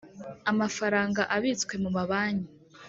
[0.51, 2.49] Amafaranga abitswe mu mabanki